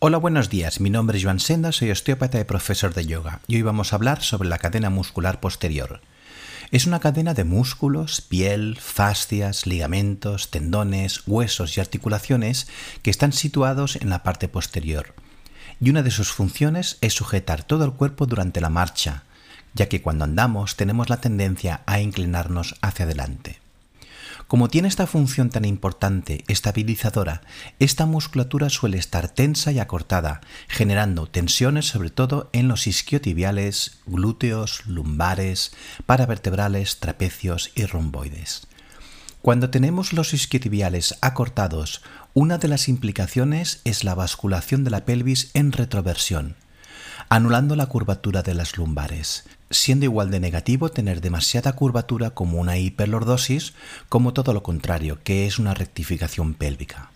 Hola, 0.00 0.18
buenos 0.18 0.48
días. 0.48 0.78
Mi 0.78 0.90
nombre 0.90 1.18
es 1.18 1.24
Joan 1.24 1.40
Senda, 1.40 1.72
soy 1.72 1.90
osteópata 1.90 2.38
y 2.38 2.44
profesor 2.44 2.94
de 2.94 3.04
yoga 3.04 3.40
y 3.48 3.56
hoy 3.56 3.62
vamos 3.62 3.92
a 3.92 3.96
hablar 3.96 4.22
sobre 4.22 4.48
la 4.48 4.58
cadena 4.58 4.90
muscular 4.90 5.40
posterior. 5.40 6.00
Es 6.70 6.86
una 6.86 7.00
cadena 7.00 7.34
de 7.34 7.42
músculos, 7.42 8.20
piel, 8.20 8.78
fascias, 8.80 9.66
ligamentos, 9.66 10.52
tendones, 10.52 11.26
huesos 11.26 11.76
y 11.76 11.80
articulaciones 11.80 12.68
que 13.02 13.10
están 13.10 13.32
situados 13.32 13.96
en 13.96 14.08
la 14.08 14.22
parte 14.22 14.46
posterior. 14.46 15.16
Y 15.80 15.90
una 15.90 16.04
de 16.04 16.12
sus 16.12 16.30
funciones 16.30 16.98
es 17.00 17.14
sujetar 17.14 17.64
todo 17.64 17.84
el 17.84 17.92
cuerpo 17.92 18.26
durante 18.26 18.60
la 18.60 18.70
marcha, 18.70 19.24
ya 19.74 19.88
que 19.88 20.00
cuando 20.00 20.26
andamos 20.26 20.76
tenemos 20.76 21.10
la 21.10 21.20
tendencia 21.20 21.80
a 21.86 21.98
inclinarnos 22.00 22.76
hacia 22.82 23.04
adelante. 23.04 23.58
Como 24.48 24.68
tiene 24.68 24.88
esta 24.88 25.06
función 25.06 25.50
tan 25.50 25.66
importante, 25.66 26.42
estabilizadora, 26.48 27.42
esta 27.80 28.06
musculatura 28.06 28.70
suele 28.70 28.96
estar 28.96 29.28
tensa 29.28 29.72
y 29.72 29.78
acortada, 29.78 30.40
generando 30.68 31.26
tensiones 31.26 31.86
sobre 31.86 32.08
todo 32.08 32.48
en 32.54 32.66
los 32.66 32.86
isquiotibiales, 32.86 34.00
glúteos, 34.06 34.86
lumbares, 34.86 35.72
paravertebrales, 36.06 36.98
trapecios 36.98 37.72
y 37.74 37.84
romboides. 37.84 38.66
Cuando 39.42 39.68
tenemos 39.68 40.14
los 40.14 40.32
isquiotibiales 40.32 41.18
acortados, 41.20 42.00
una 42.32 42.56
de 42.56 42.68
las 42.68 42.88
implicaciones 42.88 43.82
es 43.84 44.02
la 44.02 44.14
basculación 44.14 44.82
de 44.82 44.90
la 44.90 45.04
pelvis 45.04 45.50
en 45.52 45.72
retroversión, 45.72 46.56
anulando 47.28 47.76
la 47.76 47.86
curvatura 47.86 48.42
de 48.42 48.54
las 48.54 48.76
lumbares, 48.76 49.44
siendo 49.70 50.04
igual 50.04 50.30
de 50.30 50.40
negativo 50.40 50.88
tener 50.88 51.20
demasiada 51.20 51.72
curvatura 51.72 52.30
como 52.30 52.58
una 52.58 52.78
hiperlordosis, 52.78 53.74
como 54.08 54.32
todo 54.32 54.52
lo 54.52 54.62
contrario, 54.62 55.18
que 55.22 55.46
es 55.46 55.58
una 55.58 55.74
rectificación 55.74 56.54
pélvica. 56.54 57.10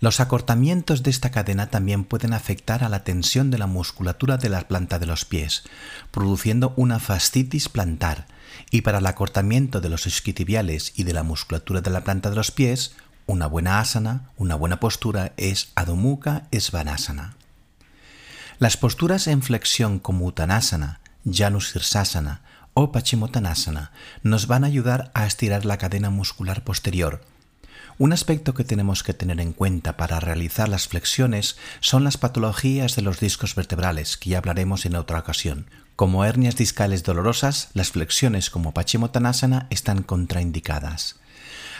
Los 0.00 0.18
acortamientos 0.18 1.04
de 1.04 1.10
esta 1.10 1.30
cadena 1.30 1.68
también 1.70 2.02
pueden 2.02 2.32
afectar 2.32 2.82
a 2.82 2.88
la 2.88 3.04
tensión 3.04 3.52
de 3.52 3.58
la 3.58 3.68
musculatura 3.68 4.36
de 4.36 4.48
la 4.48 4.66
planta 4.66 4.98
de 4.98 5.06
los 5.06 5.24
pies, 5.24 5.62
produciendo 6.10 6.72
una 6.74 6.98
fascitis 6.98 7.68
plantar, 7.68 8.26
y 8.72 8.80
para 8.80 8.98
el 8.98 9.06
acortamiento 9.06 9.80
de 9.80 9.88
los 9.88 10.08
isquiotibiales 10.08 10.92
y 10.96 11.04
de 11.04 11.12
la 11.12 11.22
musculatura 11.22 11.80
de 11.82 11.90
la 11.90 12.02
planta 12.02 12.30
de 12.30 12.36
los 12.36 12.50
pies, 12.50 12.96
una 13.26 13.46
buena 13.46 13.78
asana, 13.78 14.30
una 14.36 14.56
buena 14.56 14.80
postura 14.80 15.32
es 15.36 15.70
Adho 15.76 15.94
Mukha 15.94 16.48
Svanasana. 16.52 17.36
Las 18.62 18.76
posturas 18.76 19.26
en 19.26 19.42
flexión 19.42 19.98
como 19.98 20.24
Uttanasana, 20.24 21.00
Janusirsasana 21.28 22.42
o 22.74 22.92
Paschimottanasana 22.92 23.90
nos 24.22 24.46
van 24.46 24.62
a 24.62 24.68
ayudar 24.68 25.10
a 25.14 25.26
estirar 25.26 25.64
la 25.64 25.78
cadena 25.78 26.10
muscular 26.10 26.62
posterior. 26.62 27.22
Un 27.98 28.12
aspecto 28.12 28.54
que 28.54 28.62
tenemos 28.62 29.02
que 29.02 29.14
tener 29.14 29.40
en 29.40 29.52
cuenta 29.52 29.96
para 29.96 30.20
realizar 30.20 30.68
las 30.68 30.86
flexiones 30.86 31.56
son 31.80 32.04
las 32.04 32.18
patologías 32.18 32.94
de 32.94 33.02
los 33.02 33.18
discos 33.18 33.56
vertebrales, 33.56 34.16
que 34.16 34.30
ya 34.30 34.38
hablaremos 34.38 34.86
en 34.86 34.94
otra 34.94 35.18
ocasión. 35.18 35.66
Como 35.96 36.24
hernias 36.24 36.54
discales 36.54 37.02
dolorosas, 37.02 37.70
las 37.74 37.90
flexiones 37.90 38.48
como 38.48 38.72
Paschimottanasana 38.72 39.66
están 39.70 40.04
contraindicadas. 40.04 41.16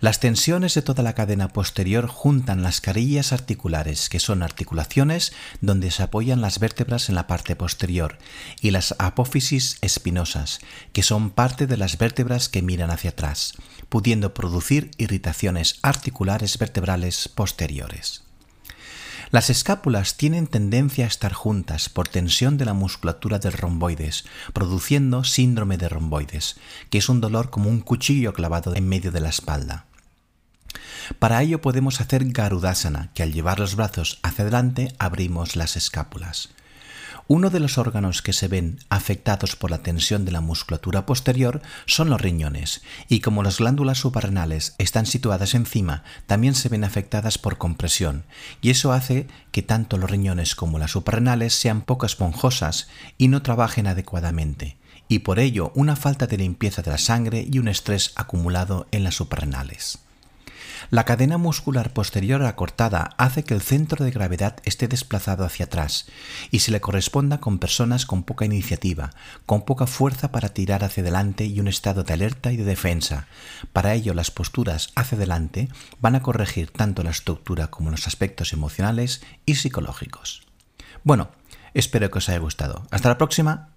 Las 0.00 0.20
tensiones 0.20 0.74
de 0.74 0.82
toda 0.82 1.02
la 1.02 1.14
cadena 1.14 1.48
posterior 1.48 2.06
juntan 2.06 2.62
las 2.62 2.80
carillas 2.80 3.32
articulares, 3.32 4.08
que 4.08 4.20
son 4.20 4.42
articulaciones 4.42 5.32
donde 5.60 5.90
se 5.90 6.02
apoyan 6.02 6.42
las 6.42 6.58
vértebras 6.58 7.08
en 7.08 7.14
la 7.14 7.26
parte 7.26 7.56
posterior, 7.56 8.18
y 8.60 8.72
las 8.72 8.94
apófisis 8.98 9.78
espinosas, 9.80 10.60
que 10.92 11.02
son 11.02 11.30
parte 11.30 11.66
de 11.66 11.78
las 11.78 11.96
vértebras 11.96 12.48
que 12.48 12.62
miran 12.62 12.90
hacia 12.90 13.10
atrás, 13.10 13.54
pudiendo 13.88 14.34
producir 14.34 14.90
irritaciones 14.98 15.78
articulares 15.82 16.58
vertebrales 16.58 17.28
posteriores. 17.28 18.26
Las 19.30 19.50
escápulas 19.50 20.16
tienen 20.16 20.46
tendencia 20.46 21.04
a 21.04 21.08
estar 21.08 21.32
juntas 21.32 21.88
por 21.88 22.06
tensión 22.06 22.58
de 22.58 22.64
la 22.64 22.74
musculatura 22.74 23.38
del 23.40 23.54
romboides, 23.54 24.24
produciendo 24.52 25.24
síndrome 25.24 25.78
de 25.78 25.88
romboides, 25.88 26.56
que 26.90 26.98
es 26.98 27.08
un 27.08 27.20
dolor 27.20 27.50
como 27.50 27.68
un 27.68 27.80
cuchillo 27.80 28.32
clavado 28.34 28.76
en 28.76 28.88
medio 28.88 29.10
de 29.10 29.20
la 29.20 29.30
espalda. 29.30 29.86
Para 31.18 31.42
ello 31.42 31.60
podemos 31.60 32.00
hacer 32.00 32.24
Garudasana, 32.24 33.10
que 33.14 33.22
al 33.22 33.32
llevar 33.32 33.58
los 33.58 33.76
brazos 33.76 34.18
hacia 34.22 34.42
adelante 34.42 34.94
abrimos 34.98 35.56
las 35.56 35.76
escápulas. 35.76 36.50
Uno 37.28 37.50
de 37.50 37.58
los 37.58 37.76
órganos 37.76 38.22
que 38.22 38.32
se 38.32 38.46
ven 38.46 38.78
afectados 38.88 39.56
por 39.56 39.72
la 39.72 39.78
tensión 39.78 40.24
de 40.24 40.30
la 40.30 40.40
musculatura 40.40 41.06
posterior 41.06 41.60
son 41.84 42.08
los 42.08 42.20
riñones, 42.20 42.82
y 43.08 43.18
como 43.18 43.42
las 43.42 43.58
glándulas 43.58 43.98
suprarrenales 43.98 44.76
están 44.78 45.06
situadas 45.06 45.54
encima, 45.54 46.04
también 46.26 46.54
se 46.54 46.68
ven 46.68 46.84
afectadas 46.84 47.36
por 47.36 47.58
compresión, 47.58 48.24
y 48.60 48.70
eso 48.70 48.92
hace 48.92 49.26
que 49.50 49.62
tanto 49.62 49.98
los 49.98 50.08
riñones 50.08 50.54
como 50.54 50.78
las 50.78 50.92
suprarrenales 50.92 51.52
sean 51.52 51.80
poco 51.80 52.06
esponjosas 52.06 52.86
y 53.18 53.26
no 53.26 53.42
trabajen 53.42 53.88
adecuadamente, 53.88 54.76
y 55.08 55.20
por 55.20 55.40
ello 55.40 55.72
una 55.74 55.96
falta 55.96 56.28
de 56.28 56.38
limpieza 56.38 56.82
de 56.82 56.92
la 56.92 56.98
sangre 56.98 57.44
y 57.50 57.58
un 57.58 57.66
estrés 57.66 58.12
acumulado 58.14 58.86
en 58.92 59.02
las 59.02 59.16
suprarrenales. 59.16 60.05
La 60.90 61.04
cadena 61.04 61.36
muscular 61.36 61.92
posterior 61.92 62.44
acortada 62.44 63.10
hace 63.18 63.42
que 63.42 63.54
el 63.54 63.60
centro 63.60 64.04
de 64.04 64.12
gravedad 64.12 64.58
esté 64.64 64.86
desplazado 64.86 65.44
hacia 65.44 65.66
atrás 65.66 66.06
y 66.50 66.60
se 66.60 66.70
le 66.70 66.80
corresponda 66.80 67.38
con 67.38 67.58
personas 67.58 68.06
con 68.06 68.22
poca 68.22 68.44
iniciativa, 68.44 69.10
con 69.46 69.64
poca 69.64 69.86
fuerza 69.86 70.30
para 70.30 70.50
tirar 70.50 70.84
hacia 70.84 71.02
adelante 71.02 71.44
y 71.44 71.58
un 71.58 71.68
estado 71.68 72.04
de 72.04 72.14
alerta 72.14 72.52
y 72.52 72.56
de 72.56 72.64
defensa. 72.64 73.26
Para 73.72 73.94
ello 73.94 74.14
las 74.14 74.30
posturas 74.30 74.90
hacia 74.94 75.16
adelante 75.16 75.68
van 76.00 76.14
a 76.14 76.22
corregir 76.22 76.70
tanto 76.70 77.02
la 77.02 77.10
estructura 77.10 77.68
como 77.68 77.90
los 77.90 78.06
aspectos 78.06 78.52
emocionales 78.52 79.22
y 79.44 79.56
psicológicos. 79.56 80.46
Bueno, 81.02 81.30
espero 81.74 82.10
que 82.10 82.18
os 82.18 82.28
haya 82.28 82.38
gustado. 82.38 82.86
Hasta 82.90 83.08
la 83.08 83.18
próxima. 83.18 83.75